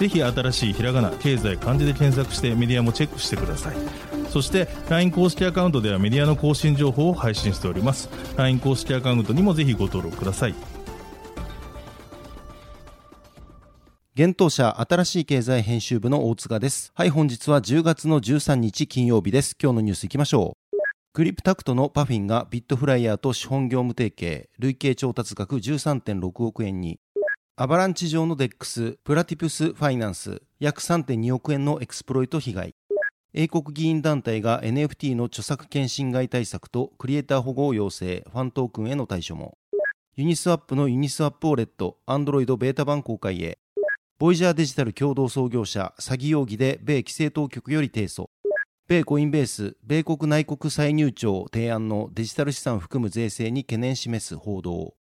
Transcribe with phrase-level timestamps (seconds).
[0.00, 3.76] ぜひ新しいひらがな経済漢字で検索してメディアもチェックしてください
[4.30, 8.08] そして LINE 公式アカウントではメディアの更新情報を配信しております
[8.38, 10.54] LINE 公式アカウントにもぜひご登録ください
[14.14, 16.92] 幻冬舎新しい経済編集部の大塚です。
[16.94, 19.56] はい、本日は10月の13日金曜日です。
[19.58, 20.76] 今日のニュースいきましょう。
[21.12, 27.00] クリプタクトのパフィンがビットフライヤーと資本業務提携、累計調達額13.6億円に、
[27.62, 32.74] アバランチ上の DEX、プラティプスファイナンス、約3.2億円のエクスプロイト被害。
[33.34, 39.58] 英国議員団体が NFT の著作権侵害対策とクリエイター保護を要請、ファントークンへの対処も。
[40.16, 43.58] ユニスワップのユニスワップウォレット、アンドロイドベータ版公開へ。
[44.18, 48.30] ボイジャーデジタル共同創業者、詐欺容疑で米規制当局より提訴。
[48.88, 54.94] 米コインベース、米国内国歳入庁提案のデジタル資産含む税制に懸念示す報道。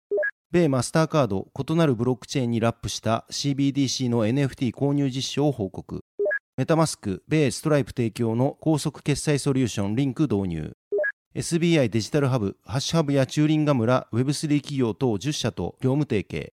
[0.52, 6.04] 米マスターカード、異なるブロックチェーンにラップした CBDC の NFT 購入実証を報告。
[6.56, 10.76] メタマスク、米ストライプ提供の高速決済ソリューションリンク導入。
[11.34, 16.52] SBI デジタルハブ、ハッシュハブやチューリンガ村 Web3 企業等10社と業務提携。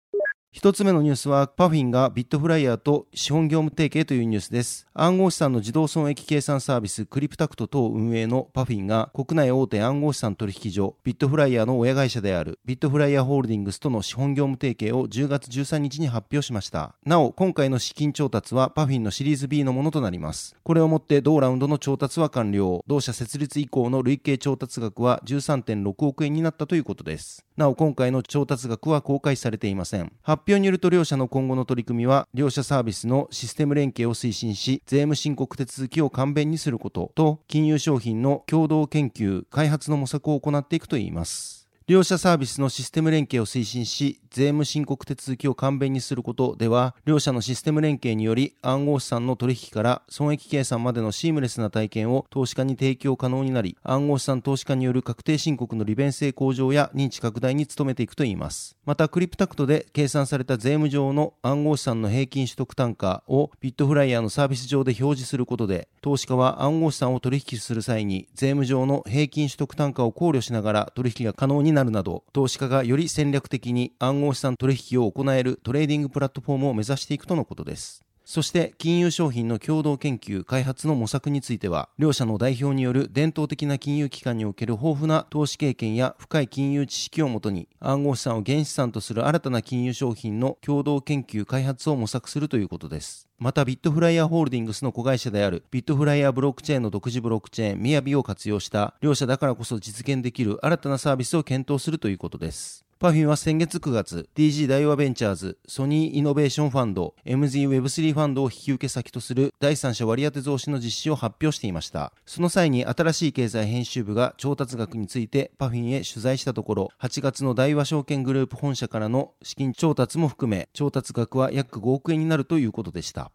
[0.54, 4.86] 一つ目のニュースは、パフィンがビットフライヤーと資本業務提携というニュースです。
[4.94, 16.96] 暗号資産の自動損益計算サービス、クリプタクト等運営のパフィンが、国内大手暗号資産取引所、ビットフライヤーの親会社である、ビットフライヤーホールディングスとの資本業務提携を10月13日に発表しました。
[17.06, 20.58] なお、今回の資金調達はパフィンのシリーズ B のものとなります。
[20.64, 22.84] これをもって同ラウンドの調達は完了。
[22.88, 27.46] 同社設立以降の累計調達額は13.6億円になったということです。
[27.56, 30.12] なお、今回の調達額は公開されていません。
[30.22, 41.61] 発発表によると両社の今後の取り組みは、両社サービスのシステム連携を推進し、税務申告手続きを簡便にすることと、金融商品の共同研究、開発の模索を行っていくといいます。
[41.91, 58.78] 両社サービスのシステム連携を推進し、税務申告手続きを簡便にすることでは、両社のシステム連携により暗号資産の取引から損益計算までのシームレスな体験を投資家に提供可能になり、暗号資産投資家による確定申告の利便性向上や認知拡大に努めていくといいます。
[58.85, 78.03] また、クリプタクトで計算された税務上の暗号資産の平均取得単価をビットフライヤーのサービス上で表示することで、投資家は暗号資産を取引する際に税務上の平均取得単価を考慮しながら取引が可能になるなど、投資家がより戦略的に暗号資産取引を行えるトレーディングプラットフォームを目指していくとのことです。
[78.31, 93.28] そして金融商品の共同研究開発の模索については両社の代表による伝統的な金融機関における豊富な投資経験や深い金融知識をもとに暗号資産を原資産とする新たな金融商品の共同研究開発を模索するということです。
[93.38, 102.86] またビットフライヤーホールディングスの子会社であるビットフライヤーブロックチェーンの独自ブロックチェーンみやびを活用した両社だからこそ実現できる新たなサービスを検討するということです。
[103.01, 112.13] パフィンは先月9月、DG 大和ベンチャーズ、ソニーイノベーションファンド、MZWeb3 ファンドを引き受け先とする第三者割当増資の実施を発表していました。
[112.28, 123.31] その際に新しい経済編集部が調達額についてパフィンへ取材したところ、8月の大和証券グループ本社からの資金調達も含め、調達額は約5億円になるということでした。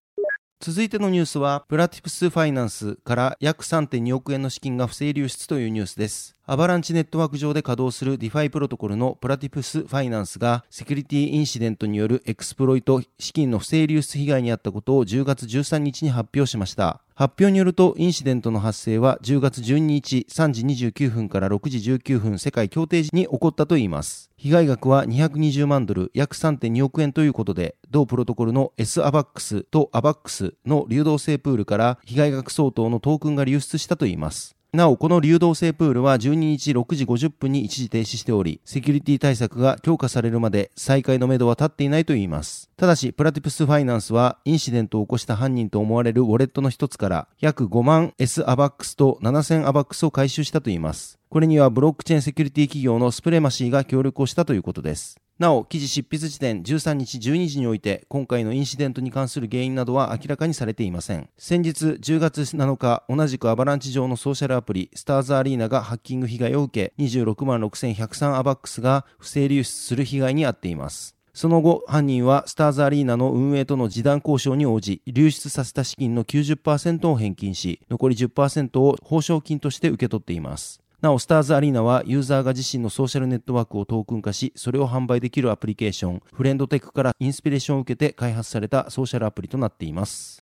[0.61, 6.36] 続いてのニュースは、プラティプスファイナンスから約3.2億円の資金が不正流出というニュースです。
[6.49, 17.01] アバランチネットワーク上で稼働する DeFi プロトコルのプラティプスファイナンスがセキュリティインシデントによるエクスプロイト資金の不正流出被害に遭ったことを10月13日に発表しました。
[17.17, 24.31] 発表によるとインシデントの発生は10月12日3時29分から6時19分世界協定時に起こったといいます。
[24.37, 34.56] 被害額は220万ドル約3.2億円ということで、同プロトコルの SAVAX と AVAX の流動性プールから被害額相当のトークンが流出したといいます。
[34.73, 42.71] なお、この流動性プールは12日6時50分に一時停止しており、セキュリティ対策が強化されるまで再開のめどは立っていないといいます。
[42.77, 51.19] ただし、プラティプスファイナンスは、インシデントを起こした犯人と思われるウォレットの一つから、約5万 S アバックスと7000アバックスを回収したといいます。
[51.29, 55.21] これにはブロックチェーンセキュリティ企業のスプレマシーが協力をしたということです。
[55.39, 61.29] なお、記事執筆時点13日12時において、今回のインシデントに関する原因などは明らかにされていません。
[61.37, 71.15] 先日10月7日、同じくアバランチ上のソーシャルアプリ、スターズアリーナがハッキング被害を受け、26万6103アバックスが不正流出する被害に遭っています。
[71.35, 80.81] その後、犯人はスターズアリーナの運営との示談交渉に応じ、流出させた資金の90%を返金し、残り10%を報奨金として受け取っています。
[81.03, 90.46] なお、スターズアリーナはユーザーが自身のソーシャルネットワークをトークン化し、それを販売できるアプリケーション、フレンドテックからインスピレーションを受けて開発されたソーシャルアプリとなっています。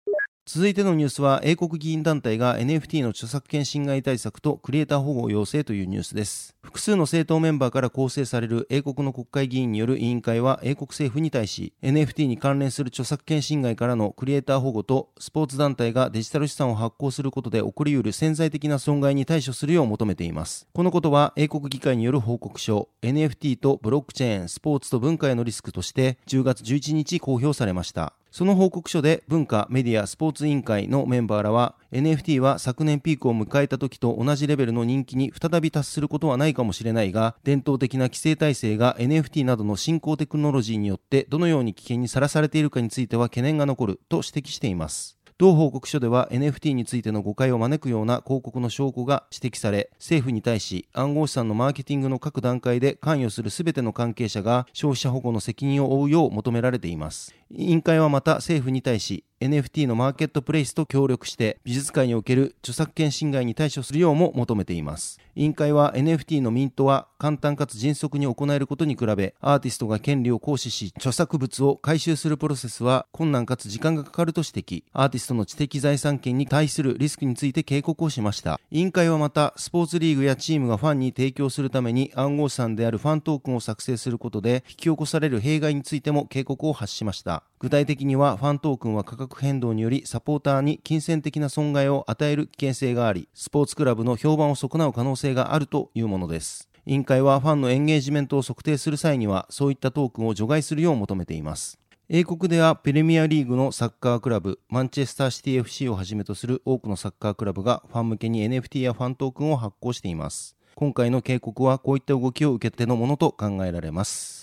[0.47, 6.55] 続いてのニュースは、英国議員団体が NFT の著作権侵害対策とクリエイター保護を要請というニュースです。
[6.61, 20.67] 複数の政党メンバーから構成される英国の国会議員による委員会は英国政府に対し、NFT に関連する著作権侵害からのクリエイター保護と、スポーツ団体がデジタル資産を発行することで起こり得る潜在的な損害に対処するよう求めています。
[20.73, 28.13] このことは、英国議会による報告書、NFT とブロックチェーン、スポーツと文化へのリスクとして、10月11日公表されました。
[28.35, 45.17] その報告書で文化、メディア、スポーツ委員会のメンバーらは NFT は昨年ピークを迎えた時と同じレベルの人気に再び達することはないかもしれないが伝統的な規制体制が NFT などの新興テクノロジーによってどのように危険にさらされているかについては懸念が残ると指摘しています。
[45.37, 57.35] 同報告書では NFT についての誤解を招くような広告の証拠が指摘され、政府に対し暗号資産のマーケティングの各段階で関与する全ての関係者が消費者保護の責任を負うよう求められています。
[57.51, 65.19] 委員会はまた政府に対し NFT のマーケットプレイスと協力して美術界における著作権侵害に対処するようも求めています。
[65.35, 74.83] 委員会は NFT のミントは簡単かつ迅速に行えることに比べアーティストが権利を行使し著作物を回収するプロセスは困難かつ時間がかかると指摘。
[74.93, 78.61] アーティストの知的財産権に対するリスクについて警告をしました。
[78.71, 87.43] 委員会はまたスポーツリーグやチームがファンに提供するために暗号資産であるファントークンを作成することで引き起こされる弊害についても警告を発しました。
[87.59, 96.69] 具体的にはファントークンは価格変動によりサポーターに金銭的な損害を与える危険性があり、スポーツクラブの評判を損なう可能性があるというものです。
[96.85, 101.79] 委員会はファンのエンゲージメントを測定する際には、そういったトークンを除外するよう求めています。
[102.07, 110.55] 英国ではプレミアリーグのサッカークラブ、マンチェスターシティ FC をはじめとする多くのサッカークラブがファン向けに NFT やファントークンを発行しています。
[110.75, 114.34] 今回の警告はこういった動きを受けてのものと考えられます。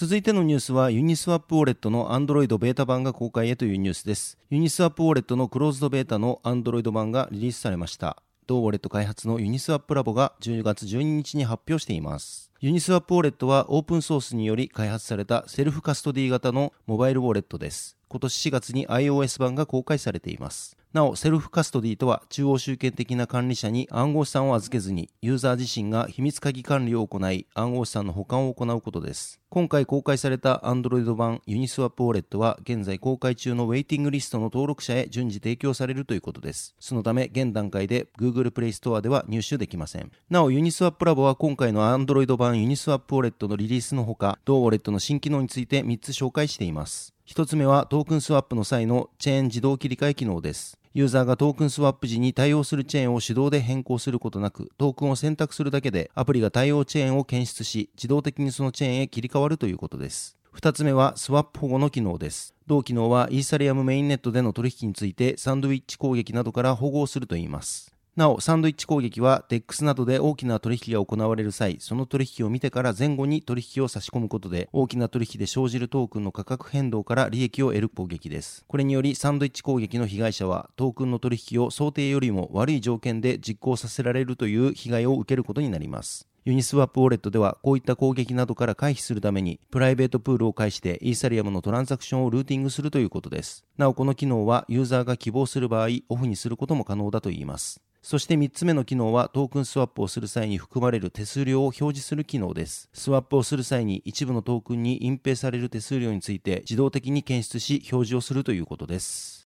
[0.00, 4.38] 続いてのニュースはユニスワップウォレットの Android ベータ版が公開へというニュースです。
[4.48, 8.22] ユニスワップウォレットのクローズドベータの Android 版がリリースされました。
[8.46, 12.52] 同ウォレット開発のユニスワップラボが10月12日に発表しています。
[12.60, 17.96] ユニスワップウォレットはオープンソースにより開発されたセルフカストディ型のモバイルウォレットです。
[18.06, 20.77] 今年4月に iOS 版が公開されています。
[20.94, 29.38] なお、セルフカストディとは中央集権的な管理者に暗号資産を預けずに、ユーザー自身が秘密鍵管理を行い、暗号資産の保管を行うことです。
[29.50, 36.74] 今回公開された Android 版ユニスワップウォレットは、現在公開中のウェイティングリストの登録者へ順次提供されるということです。
[36.80, 40.10] そのため、現段階で Google Play Store では入手できません。
[40.30, 47.17] なお、ユニスワップラボは今回の Android 版ユニスワップウォレットのリリースのほか、同ウォレットの新機能について3つ紹介しています。
[47.28, 50.78] 1つ目はトークンスワップの際のチェーン自動切り替え機能です。
[50.94, 60.38] ユーザーがトークンスワップ時に対応するチェーンを手動で変更することなく、トークンを選択するだけでアプリが対応チェーンを検出し、自動的にそのチェーンへ切り替わるということです。
[60.54, 62.54] 2つ目はスワップ保護の機能です。
[62.66, 67.94] 同機能はイーサリアムメインネットでの取引についてサンドウィッチ攻撃などから保護をするといいます。
[68.18, 78.64] なお、サンドイッチ攻撃は DEX などで大きな取引が行われる際、その取引を見てから前後に取引を差し込むことで、大きな取引で生じるトークンの価格変動から利益を得る攻撃です。
[78.66, 86.26] これにより、サンドイッチ攻撃の被害者は、トークンの取引を想定よりも悪い条件で実行させられるという被害を受けることになります。
[86.44, 93.64] ユニスワップウォレットではこういった攻撃などから回避するためにプライベートプールを介してイーサリアムのトランザクションをルーティングするということです。
[93.76, 97.82] なおこの機能はユーザーが希望する場合オフにすることも可能だといいます。
[98.02, 102.88] そして3つ目の機能はトークンスワップをする際に含まれる手数料を表示する機能です。
[102.92, 109.48] スワップをする際に一部のトークンに隠蔽される手数料について自動的に検出し表示をするということです。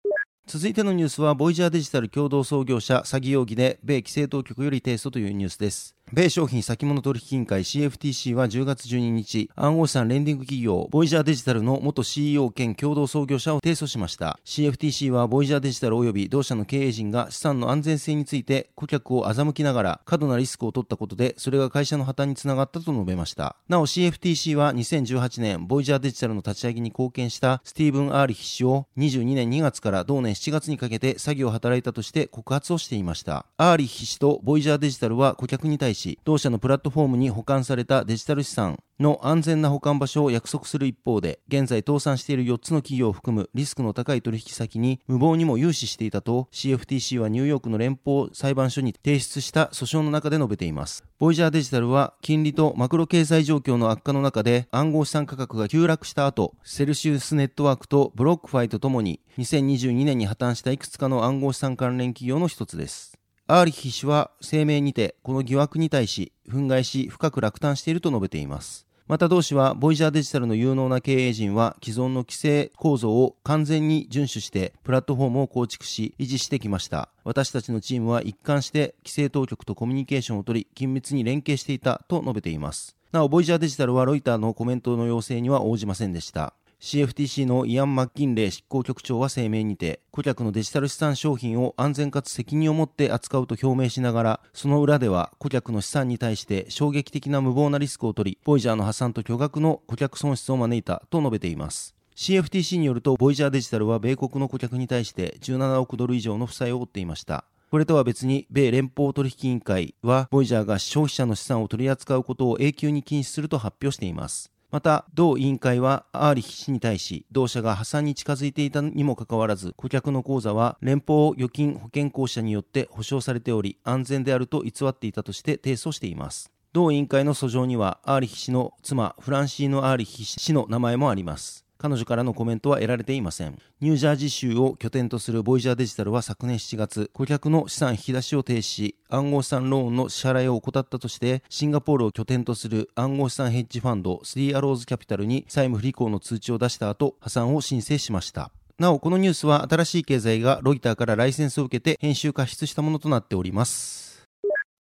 [0.48, 5.96] 続いてのニュースは、ボイジャーデジタル共同創業者詐欺容疑で米規制当局より提訴というニュースです。
[6.14, 14.38] 米商品先物取引委員会 CFTC は10月12日、暗号資産レンディング企業、ボイジャーデジタルの元 CEO 兼共同創業者を提訴しました。
[14.44, 23.56] CFTC はボイジャーデジタル及び同社の経営陣が資産の安全性について顧客を欺きながら過度なリスクを取ったことで、それが会社の破綻につながったと述べました。
[23.70, 33.46] なお CFTC は2018年、ボイジャーデジタルの立ち上げに貢献したスティーブン・アーリヒ氏を22年2月から同年7月にかけて詐欺を働いたとして告発をしていました。
[33.56, 51.04] アーリヒ氏とボイジャーデジタルは顧客に対しし、同社のプラットフォームに保管されたデジタル資産の安全な保管場所を約束する一方で、現在倒産している4つの企業を含むリスクの高い取引先に無謀にも融資していたと CFTC はニューヨークの連邦裁判所に提出した訴訟の中で述べています。
[51.20, 63.21] ボイジャーデジタルは金利とマクロ経済状況の悪化の中で暗号資産価格が急落した後、セルシウスネットワークとブロックファイとともに2022年に破綻したいくつかの暗号資産関連企業の一つです。
[63.54, 68.88] アーリヒ氏は声明にてこの疑惑に対し憤慨し深く落胆していると述べています。
[69.10, 77.10] また同氏は、ボイジャーデジタルの有能な経営陣は、既存の規制構造を完全に遵守して、プラットフォームを構築し、維持してきました。
[77.26, 82.96] 私たちのチームは一貫して規制当局とコミュニケーションをとり、緊密に連携していたと述べています。
[83.12, 86.54] なお、ボイジャーデジタルはロイターのコメントの要請には応じませんでした。
[86.82, 101.94] CFTC のイアン・マッキンレイ執行局長は声明にて、顧客のデジタル資産商品を安全かつ責任を持って扱うと表明しながら、その裏では顧客の資産に対して衝撃的な無謀なリスクを取り、ボイジャーの破産と巨額の顧客損失を招いたと述べています。
[102.16, 107.46] CFTC によると、ボイジャーデジタルは米国の顧客に対して17億ドル以上の負債を負っていました。
[107.70, 114.51] これとは別に、米連邦取引委員会は、ボイジャーが消費者の資産を取り扱うことを永久に禁止すると発表しています。
[114.72, 126.54] また、同委員会はアーリヒ氏に対し、同社が破産に近づいていたにもかかわらず、顧客の口座は連邦預金保険公社によって保証されており、安全であると偽っていたとして提訴しています。
[126.72, 131.66] 同委員会の訴状には、アーリヒ氏の妻、フランシーノ・アーリヒ氏の名前もあります。
[131.82, 133.58] 彼女からのコメントは得られていません。
[133.80, 148.52] ニュージャージー州を拠点とするボイジャーデジタルは昨年7月、顧客の資産引き出しを停止し、暗号資産ローンの支払いを怠ったとして、シンガポールを拠点とする暗号資産ヘッジファンド、3アローズキャピタルに債務不履行の通知を出した後、破産を申請しました。
[148.78, 154.11] なお、このニュースは新しい経済がロイターからライセンスを受けて編集加筆したものとなっております。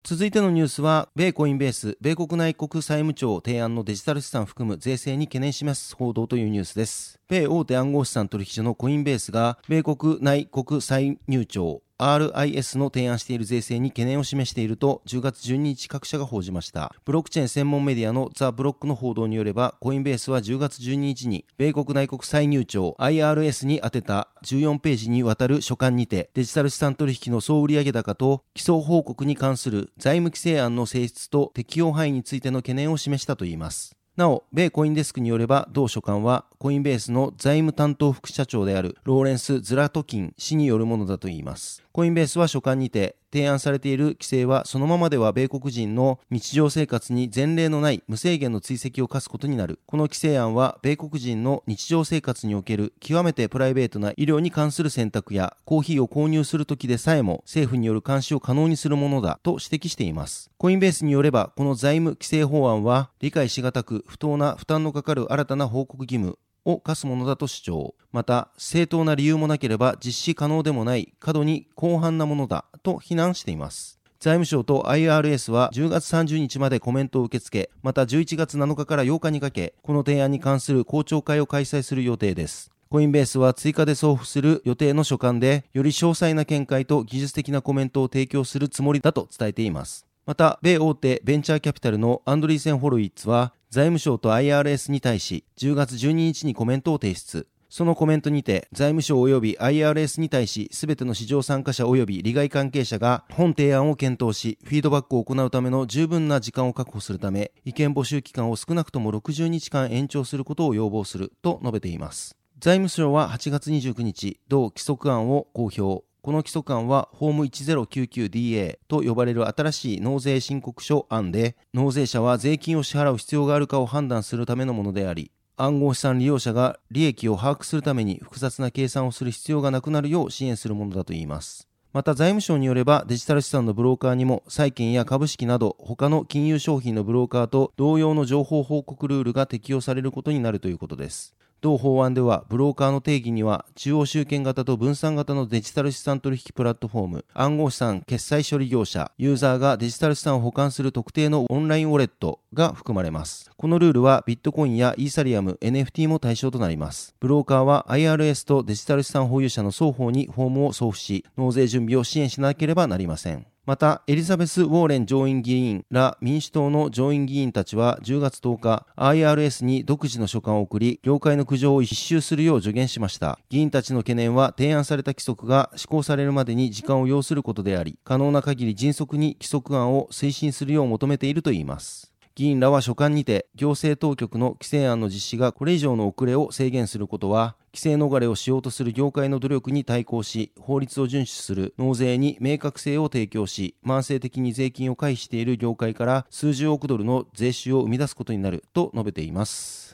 [0.02, 7.21] 続いてのニュースは、米コインベース、米国内国債務庁提案のデジタル資産含む税制に懸念します報道というニュースです。
[7.28, 16.95] 米大手暗号資産取引所のコインベースが、米国内国債入庁 RIS の提案している税制に懸念を示していると10月12日各社が報じました。
[17.04, 33.97] ブロックチェーン専門メディアのザ・ブロックの報道によれば、コインベースは10月12日に米国内国再入庁 IRS に宛てた14ページにわたる書簡にてデジタル資産取引の総売上高と基礎報告に関する財務規制案の性質と適用範囲についての懸念を示したといいます。
[34.16, 41.83] なお、米コインデスクによれば、同書簡は、コインベースの財務担当副社長であるローレンス・ズラトキン氏によるものだといいます。
[41.90, 49.81] コインベースは書簡にて、提案されている規制はそのままでは米国人の日常生活に前例のない無制限の追跡を課すことになる。
[49.87, 60.50] この規制案は米国人の日常生活における極めてプライベートな医療に関する選択やコーヒーを購入するときでさえも政府による監視を可能にするものだと指摘しています。
[60.59, 67.95] コインベースによればこの財務規制法案は理解しがたく不当な負担のかかる新たな報告義務を課すものだと主張。
[68.12, 74.00] また、正当な理由もなければ実施可能でもない過度に広範なものだと非難しています。
[74.21, 82.71] 財務省と IRS は10月30日までコメントを受け付け、また11月7日から8日にかけ、この提案に関する公聴会を開催する予定です。
[82.90, 90.10] コインベースは追加で送付する予定の書簡で、より詳細な見解と技術的なコメントを提供するつもりだと伝えています。
[90.26, 97.46] また、米大手ベンチャーキャピタルのアンドリーセン・ホロイッツは、財務省と IRS に対し、10月12日にコメントを提出。
[97.68, 112.36] そのコメントにて、財務省及び IRS に対し、すべての市場参加者及び利害関係者が本提案を検討し、フィードバックを行うための十分な時間を確保するため、意見募集期間を少なくとも60日間延長することを要望すると述べています。
[112.58, 116.10] 財務省は8月29日、同規則案を公表。
[116.22, 131.68] この規則案は、ホーム 1099DA と呼ばれる新しい納税申告書案で、納税者は税金を支払う必要があるかを判断するためのものであり、暗号資産利用者が利益を把握するために複雑な計算をする必要がなくなるよう支援するものだといいます。
[131.92, 141.34] また財務省によればデジタル資産のブローカーにも債券や株式など他の金融商品のブローカーと同様の情報報告ルールが適用されることになるということです。
[141.61, 153.50] 同法案では、ブローカーの定義には、中央集権型と分散型のデジタル資産取引プラットフォーム、暗号資産決済処理業者、ユーザーがデジタル資産を保管する特定のオンラインウォレットが含まれます。
[153.57, 157.14] このルールは、ビットコインやイーサリアム、NFT も対象となります。
[157.21, 163.47] ブローカーは IRS とデジタル資産保有者の双方にフォームを送付し、納税準備を支援しなければなりません。
[163.67, 173.38] また、エリザベス・ウォーレン上院議員ら民主党の上院議員たちは10月10日、IRS に独自の書簡を送り、業界の苦情を一周するよう助言しました。
[173.50, 182.10] 議員たちの懸念は、提案された規則が施行されるまでに時間を要することであり、可能な限り迅速に規則案を推進するよう求めているといいます。
[182.34, 199.89] 議員らは所管にて行政当局の規制案の実施がこれ以上の遅れを制限することは規制逃れをしようとする業界の努力に対抗し法律を遵守する納税に明確性を提供し慢性的に税金を回避している業界から数十億ドルの税収を生み出すことになると述べています。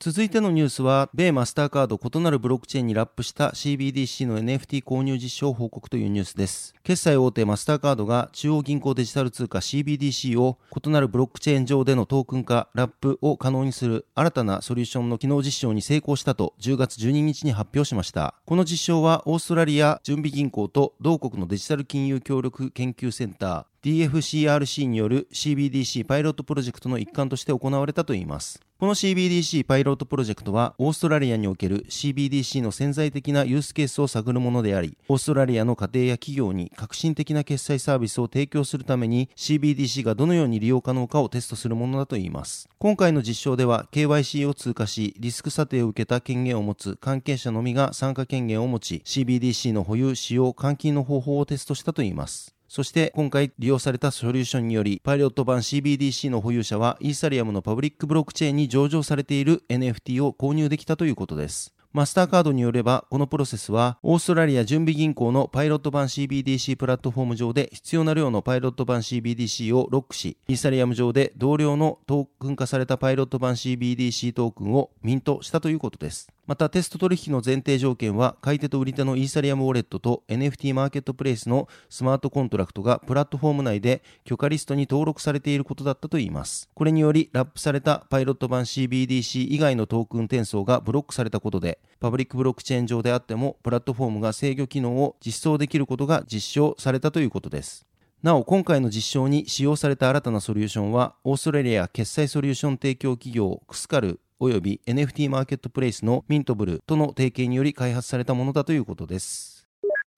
[0.00, 6.74] 続いてのニュースは、米マスターカード異なるブロックチェーンにラップした CBDC の NFT 購入実証報告というニュースです。
[6.82, 18.34] 決済大手マスターカードが中央銀行デジタル通貨 CBDC を異なるブロックチェーン上でのトークン化、ラップを可能にする新たなソリューションの機能実証に成功したと10月12日に発表しました。
[18.44, 28.62] この実証はオーストラリア準備銀行と同国のデジタル金融協力研究センター DFCRC による CBDC パイロットプロジェクトの一環として行われたといいます。
[28.78, 42.70] この CBDC パイロットプロジェクトは、オーストラリアにおける CBDC の潜在的なユースケースを探るものであり、オーストラリアの家庭や企業に革新的な決済サービスを提供するために CBDC がどのように利用可能かをテストするものだといいます。
[42.78, 52.53] 今回の実証では、KYC を通過し、リスク査定を受けた権限を持つ関係者のみが参加権限を持ち、CBDC の保有、使用、換金の方法をテストしたといいます。
[52.74, 61.72] そして今回利用されたソリューションにより、パイロット版 CBDC の保有者はイーサリアムのパブリックブロックチェーンに上場されている NFT を購入できたということです。
[61.92, 76.33] マスターカードによれば、このプロセスは、オーストラリア準備銀行のパイロット版 CBDC プラットフォーム上で必要な量のパイロット版 CBDC をロックし、イーサリアム上で同量のトークン化されたパイロット版 CBDC トークンをミントしたということです。
[76.46, 86.68] またテスト取引の前提条件は買い手と売り手のイーサリアムウォレットと NFT マーケットプレイスのスマートコントラクトがプラットフォーム内で許可リストに登録されていることだったといいます。
[86.74, 97.86] これによりラップされたパイロット版 CBDC 以外のトークン転送がブロックされたことでパブリックブロックチェーン上であってもプラットフォームが制御機能を実装できることが実証されたということです。
[98.24, 104.18] なお、今回の実証に使用された新たなソリューションは、オーストラリア決済ソリューション提供企業クスカル
[104.50, 109.54] 及び NFT マーケットプレイスのミンタブルとの提携により開発されたものだということです。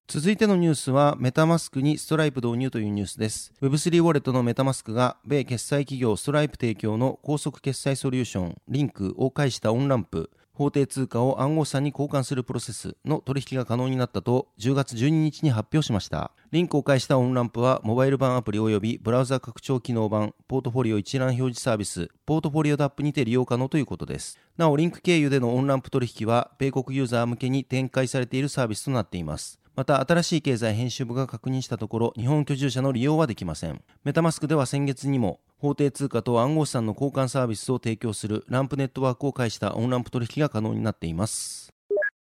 [0.09, 3.52] 続いてのニュースは、メタマスクにストライプ導入というニュースです。
[3.61, 16.32] Web3 ウォレットのメタマスクが、米決済企業ストライプ提供の高速決済ソリューション、リンクを介したオンランプ、法定通貨を暗号資産に交換するプロセスの取引が可能になったと10月12日に発表しました。
[16.50, 24.38] リンクを介したオンランプはモバイル版アプリ及びブラウザ拡張機能版ポートフォリオ一覧表示サービスポートフォリオダップにて利用可能ということです。
[24.56, 29.60] なおリンク経由でのオンランプ取引は米国ユーザー向けに展開されているサービスとなっています。
[29.76, 33.82] また新しい経済編集部が確認したところ日本居住者の利用はできません。
[34.04, 41.65] メタマスクでは先月にも法定通貨と暗号資産の交換サービスを提供するランプネットワークを介したオンランプ取引が可能になっています。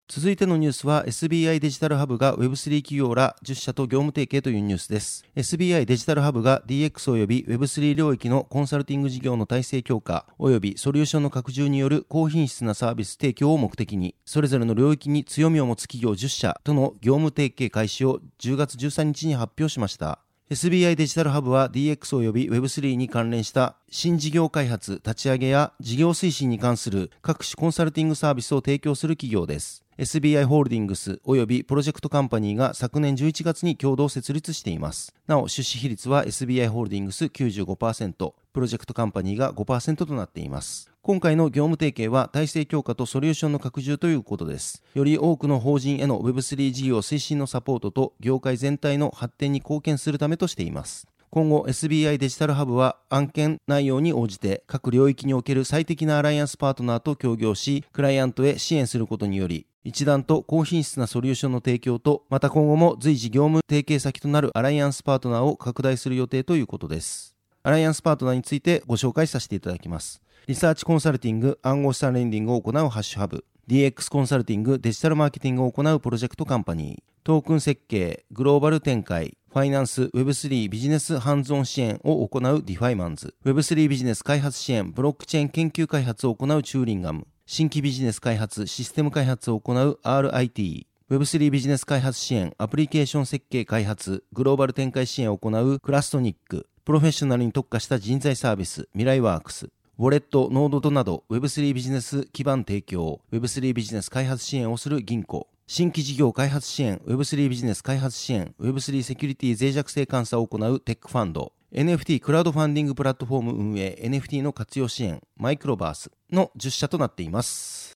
[0.06, 5.24] 続いてのニュースは SBI デジタルハブが Web3 企業ら10社と業務提携というニュースです。
[5.34, 20.18] SBI デジタルハブが DX 及び Web3 領域のコンサルティング事業の体制強化及びソリューションの拡充による高品質なサービス提供を目的に、それぞれの領域に強みを持つ企業10社との業務提携開始を10月13日に発表しました。
[20.50, 29.83] SBI デジタルハブは DX 及び Web3 に関連した新事業開発、立ち上げや事業推進に関する各種コンサルティングサービスを提供する企業です。
[29.96, 35.14] SBI ホールディングス及びプロジェクトカンパニーが昨年11月に共同設立しています。
[35.28, 40.90] なお、出資比率は SBI ホールディングス95%、プロジェクトカンパニーが5%となっています。
[41.00, 44.82] 今回の業務提携は体制強化とソリューションの拡充ということです。
[44.94, 51.06] より多くの法人への Web3 事業推進のサポートと業界全体の発展に貢献するためとしています。
[51.30, 67.36] 今後 SBI デジタルハブは案件内容に応じて各領域における最適なアライアンスパートナーと協業し、クライアントへ支援することにより、一段と高品質なソリューションの提供と、また今後も随時業務提携先となるアライアンスパートナーを拡大する予定ということです。
[67.62, 70.22] アライアンスパートナーについてご紹介させていただきます。
[70.46, 117.94] リサーチコンサルティング、暗号資産レンディングを行うハッシュハブ、DX コンサルティング、デジタルマーケティングを行うプロジェクトカンパニー、トークン設計、グローバル展開、ファイナンス、Web3 ビジネスハンズオン支援を行うディファイマンズ、Web3 ビジネス開発支援、ブロックチェーン研究開発を行うチューリンガム、新規ビジネス開発、システム開発を行う RIT、Web3 ビジネス開発支援、アプリケーション設計開発、グローバル展開支援を行うクラストニック、プロフェッショナルに特化した人材サービス、未来ワークス、ウォレット、ノードとなど Web3 ビジネス基盤提供、Web3 ビジネス開発支援をする銀行、新規事業開発支援、Web3 ビジネス開発支援、Web3 セキュリティ脆弱性監査を行うテックファンド、NFT クラウドファンディングプラットフォーム運営、NFT の活用支援、マイクロバースの10社となっています。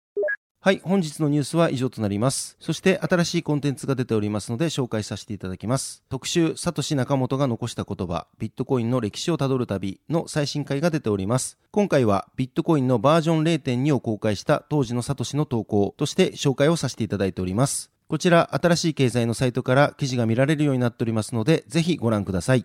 [0.60, 2.56] はい、本日のニュースは以上となります。
[2.58, 6.02] そして新しいコンテンツが出ておりますので紹介させていただきます。
[6.08, 11.56] 特集、サトシナカモトが残した言葉、ビットコインの歴史をたどる旅の最新回が出ております。
[11.70, 17.92] 今回はビットコインのバージョン0.2を公開した当時のサトシの投稿として紹介をさせていただいております。
[18.08, 22.64] こちら、新しい経済のサイトから記事が見られるようになっておりますので、ぜひご覧ください。